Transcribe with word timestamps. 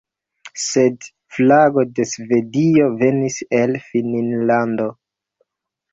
Sed 0.61 1.05
flago 1.35 1.83
de 1.99 2.07
Svedio 2.13 2.89
venis 3.03 3.39
el 3.61 3.77
Finnlando. 3.91 4.89